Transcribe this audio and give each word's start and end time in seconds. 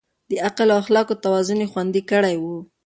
د 0.29 0.31
عقل 0.45 0.67
او 0.73 0.79
اخلاقو 0.83 1.21
توازن 1.25 1.59
يې 1.63 1.67
خوندي 1.71 2.01
کړی 2.11 2.35
و. 2.39 2.43